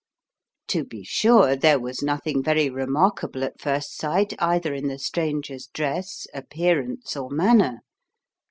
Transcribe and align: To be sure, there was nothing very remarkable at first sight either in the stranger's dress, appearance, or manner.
To 0.69 0.83
be 0.83 1.03
sure, 1.03 1.55
there 1.55 1.79
was 1.79 2.01
nothing 2.01 2.41
very 2.41 2.71
remarkable 2.71 3.43
at 3.43 3.61
first 3.61 3.95
sight 3.95 4.33
either 4.41 4.73
in 4.73 4.87
the 4.87 4.97
stranger's 4.97 5.67
dress, 5.67 6.25
appearance, 6.33 7.15
or 7.15 7.29
manner. 7.29 7.81